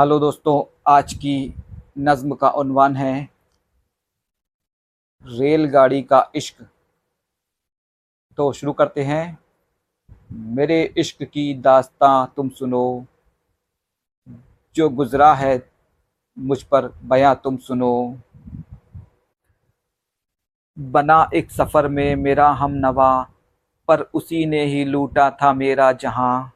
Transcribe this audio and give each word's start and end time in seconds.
Hello 0.00 0.18
दोस्तों, 0.18 0.62
आज 0.88 1.12
की 1.14 1.54
नज़्म 1.98 2.34
का 2.34 2.48
उन्वान 2.50 2.94
है 2.96 3.28
रेलगाड़ी 5.24 6.00
का 6.02 6.20
इश्क। 6.34 6.62
तो 8.38 8.52
शुरू 8.52 8.72
करते 8.72 9.02
हैं। 9.02 9.38
मेरे 10.32 10.82
इश्क 10.98 11.22
की 11.24 11.52
दास्तां 11.54 12.26
तुम 12.26 12.48
सुनो, 12.48 13.04
जो 14.76 14.88
गुज़रा 14.90 15.32
है 15.34 15.52
मुझ 16.36 16.62
पर 16.62 16.88
बयां 17.04 17.34
तुम 17.34 17.56
सुनो। 17.56 17.92
बना 20.76 21.28
एक 21.34 21.50
सफ़र 21.50 21.88
में 21.88 22.16
मेरा 22.16 22.48
हम 22.52 22.72
नवा, 22.76 23.12
पर 23.88 24.00
उसी 24.00 24.46
ने 24.46 24.64
ही 24.64 24.84
लूटा 24.84 25.30
था 25.42 25.52
मेरा 25.52 25.92
जहाँ। 25.92 26.52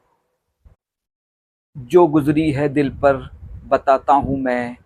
जो 1.77 2.07
गुज़री 2.07 2.51
है 2.53 2.69
दिल 2.69 2.91
पर 2.99 3.17
बताता 3.65 4.13
हूँ 4.15 4.39
मैं, 4.39 4.77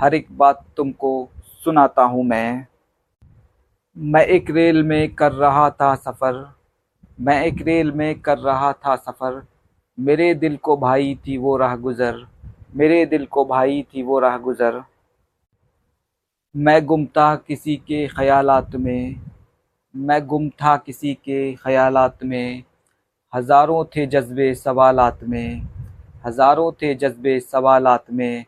हर 0.00 0.14
एक 0.14 0.26
बात 0.32 0.64
तुमको 0.76 1.28
सुनाता 1.64 2.02
हूँ 2.04 2.24
मैं। 2.24 2.66
मैं 3.96 4.24
एक 4.26 4.50
रेल 4.50 4.82
में 4.82 5.14
कर 5.14 5.32
रहा 5.32 5.68
था 5.70 5.94
सफ़र, 5.96 6.44
मैं 7.20 7.42
एक 7.44 7.62
रेल 7.62 7.92
में 7.92 8.20
कर 8.20 8.38
रहा 8.38 8.72
था 8.72 8.96
सफ़र। 8.96 9.42
मेरे 9.98 10.32
दिल 10.34 10.56
को 10.56 10.76
भाई 10.76 11.14
थी 11.26 11.36
वो 11.38 11.56
राह 11.56 11.76
गुज़र, 11.76 12.26
मेरे 12.76 13.04
दिल 13.06 13.24
को 13.26 13.44
भाई 13.44 13.84
थी 13.84 14.02
वो 14.02 14.18
राह 14.18 14.36
गुज़र। 14.38 14.82
मैं 16.54 16.84
गुम 16.86 17.04
था 17.06 17.34
किसी 17.38 17.76
के 17.78 18.06
ख़यालात 18.08 18.76
में, 18.76 19.16
मैं 19.94 20.26
गुम 20.26 20.48
था 20.52 20.76
किसी 20.76 21.14
के 21.14 21.52
ख़यालात 21.54 22.24
में, 22.24 22.62
हज़ारों 23.32 23.84
थे 23.86 24.06
जज्बे 24.06 24.54
सवालात 24.54 25.24
में। 25.24 25.75
हज़ारों 26.26 26.70
थे 26.72 26.94
जज्बे 26.94 27.38
सवालात 27.40 28.04
में। 28.12 28.44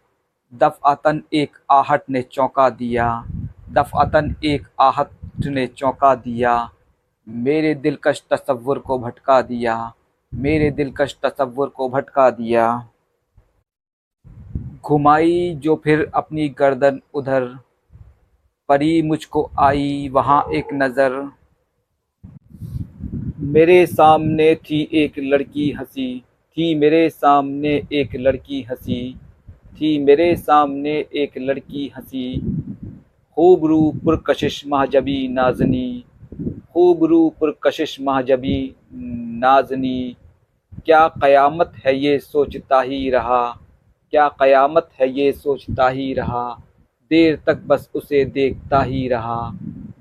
दफ़अतन 0.53 1.23
एक 1.35 1.57
आहट 1.71 2.03
ने 2.11 2.23
चौंका 2.23 2.69
दिया। 2.71 3.07
दफ़अतन 3.73 4.35
एक 4.45 4.67
आहट 4.81 5.47
ने 5.47 5.67
चौंका 5.67 6.15
दिया। 6.15 6.71
मेरे 7.27 7.75
दिलकश 7.75 8.23
तसव्वुर 8.33 8.79
को 8.79 8.99
भटका 8.99 9.41
दिया। 9.43 9.77
मेरे 10.33 10.71
दिलकश 10.71 11.17
तसव्वुर 11.25 11.69
को 11.69 11.89
भटका 11.89 12.29
दिया। 12.31 12.67
घुमाई 14.85 15.55
जो 15.55 15.81
फिर 15.85 16.11
अपनी 16.15 16.49
गर्दन 16.49 17.01
उधर। 17.15 17.45
परी 18.69 19.03
मुझको 19.03 19.51
आई 19.59 20.09
वहाँ 20.13 20.43
एक 20.55 20.73
नज़र। 20.73 21.21
मेरे 23.49 23.85
सामने 23.87 24.55
थी 24.55 24.89
एक 24.95 25.19
लड़की 25.19 25.71
हँसी। 25.71 26.25
थी 26.59 26.75
मेरे 26.75 27.09
सामने 27.11 27.71
एक 27.93 28.15
लड़की 28.17 28.61
हँसी, 28.63 29.17
थी 29.75 29.99
मेरे 29.99 30.35
सामने 30.37 30.93
एक 31.15 31.33
लड़की 31.39 31.87
हँसी। 31.97 32.39
खूब 33.37 33.67
रू 33.67 33.81
पुरकशिश 34.05 34.63
महजबी 34.67 35.29
नाजनी 35.29 36.05
खूब 36.73 37.05
रू 37.05 37.29
पुरकशिश 37.41 37.97
महजबी 38.01 38.75
नाजनी। 38.93 40.17
क्या 40.87 41.07
क़यामत 41.09 41.73
है 41.87 41.97
ये 41.97 42.19
सोचता 42.19 42.81
ही 42.81 43.11
रहा, 43.11 43.47
क्या 44.13 44.29
क़यामत 44.29 44.89
है 45.01 45.11
ये 45.11 45.31
सोचता 45.33 45.89
ही 45.89 46.13
रहा। 46.15 46.49
देर 47.11 47.39
तक 47.47 47.63
बस 47.67 47.89
उसे 47.95 48.25
देखता 48.25 48.83
ही 48.83 49.07
रहा, 49.09 49.51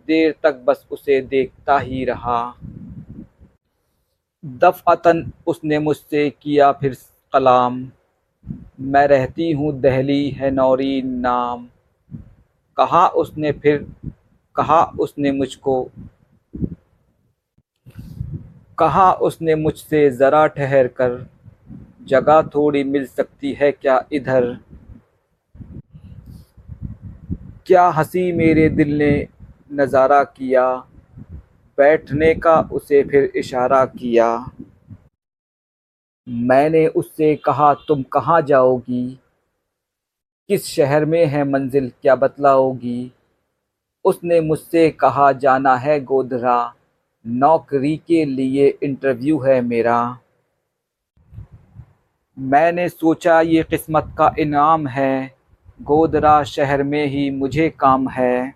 देर 0.07 0.35
तक 0.43 0.63
बस 0.65 0.85
उसे 0.91 1.21
देखता 1.21 1.79
ही 1.79 2.03
रहा। 2.05 2.41
दफ़अतन 4.43 5.31
उसने 5.47 5.79
मुझसे 5.79 6.29
किया 6.29 6.71
फिर 6.71 6.97
कलाम। 7.33 7.91
मैं 8.81 9.07
रहती 9.07 9.51
हूँ 9.51 9.71
दहली 9.81 10.29
है 10.29 10.51
नौरी 10.51 11.01
नाम। 11.01 11.67
कहा 12.77 13.07
उसने 13.07 13.51
फिर, 13.51 13.85
कहा 14.55 14.83
उसने 14.99 15.31
मुझको। 15.31 15.91
कहा 18.77 19.11
उसने 19.11 19.55
मुझसे, 19.55 20.09
ज़रा 20.09 20.45
ठहर 20.47 20.87
कर। 20.87 21.25
जगह 22.03 22.41
थोड़ी 22.41 22.83
मिल 22.83 23.05
सकती 23.05 23.53
है 23.53 23.71
क्या 23.71 24.03
इधर? 24.13 24.57
क्या 27.65 27.87
हँसी 27.87 28.31
मेरे 28.31 28.69
दिल 28.69 28.97
ने 28.97 29.27
नज़ारा 29.73 30.23
किया? 30.23 30.83
बैठने 31.77 32.33
का 32.35 32.59
उसे 32.73 33.03
फिर 33.03 33.31
इशारा 33.35 33.85
किया, 33.85 34.51
मैंने 36.27 36.85
उससे 36.87 37.35
कहा, 37.35 37.73
तुम 37.73 38.03
कहाँ 38.03 38.41
जाओगी? 38.41 39.19
किस 40.49 40.65
शहर 40.65 41.05
में 41.05 41.25
है 41.25 41.43
मंजिल? 41.43 41.91
क्या 42.01 42.15
बतलाओगी? 42.15 43.11
उसने 44.05 44.39
मुझसे 44.41 44.89
कहा, 44.89 45.31
जाना 45.31 45.75
है 45.75 45.99
गोधरा, 46.01 46.73
नौकरी 47.25 47.95
के 47.97 48.25
लिए 48.25 48.67
इंटरव्यू 48.83 49.39
है 49.39 49.61
मेरा। 49.61 50.17
मैंने 52.37 52.89
सोचा, 52.89 53.41
ये 53.41 53.63
किस्मत 53.63 54.13
का 54.17 54.33
इनाम 54.39 54.87
है, 54.87 55.35
गोधरा 55.81 56.43
शहर 56.43 56.83
में 56.83 57.05
ही 57.05 57.29
मुझे 57.29 57.69
काम 57.69 58.09
है। 58.09 58.53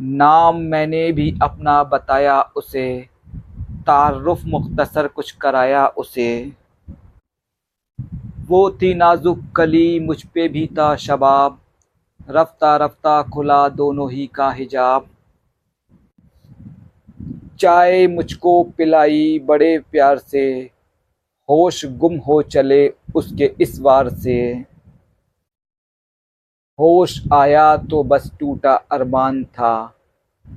नाम 0.00 0.56
मैंने 0.56 1.12
भी 1.12 1.38
अपना 1.42 1.84
बताया 1.84 2.40
उसे, 2.56 3.08
तारुफ 3.86 4.44
मुख्तसर 4.44 5.08
कुछ 5.08 5.30
कराया 5.32 5.86
उसे। 5.86 6.52
वो 8.48 8.70
थी 8.70 8.94
नाजुक 8.94 9.40
कली, 9.56 10.00
मुझ 10.00 10.24
पे 10.24 10.48
भी 10.48 10.66
था 10.66 10.96
शबाब। 10.96 11.58
रफ्ता 12.30 12.76
रफ्ता 12.76 13.22
खुला 13.22 13.68
दोनों 13.68 14.10
ही 14.12 14.26
का 14.26 14.50
हिजाब। 14.50 15.06
चाय 17.60 18.06
मुझको 18.06 18.62
पिलाई 18.62 19.38
बड़े 19.38 19.78
प्यार 19.78 20.18
से, 20.18 20.70
होश 21.48 21.84
गुम 21.86 22.16
हो 22.16 22.42
चले 22.42 22.94
उसके 23.14 23.54
इस 23.60 23.80
वार 23.80 24.08
से। 24.08 24.64
होश 26.80 27.22
आया 27.32 27.76
तो 27.76 28.02
बस 28.02 28.32
टूटा 28.40 28.74
अरमान 28.74 29.44
था। 29.44 29.94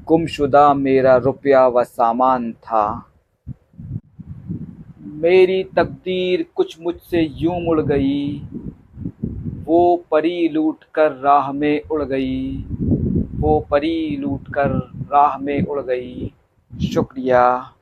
गुमशुदा 0.08 0.74
मेरा 0.74 1.16
रुपया 1.18 1.68
व 1.68 1.84
सामान 1.84 2.52
था। 2.54 3.12
मेरी 5.02 5.64
तकदीर 5.64 6.46
कुछ 6.56 6.82
मुझसे 6.82 7.22
यूँ 7.22 7.68
उड़ 7.68 7.82
गई। 7.82 8.40
वो 9.66 10.04
परी 10.12 10.50
लूट 10.50 10.84
कर 10.94 11.12
राह 11.12 11.52
में 11.52 11.82
उड़ 11.92 12.04
गई। 12.04 12.66
वो 13.40 13.60
परी 13.72 14.18
लूट 14.18 14.54
कर 14.54 14.70
राह 15.12 15.38
में 15.38 15.66
उड़ 15.66 15.82
गई। 15.82 16.34
शुक्रिया। 16.94 17.74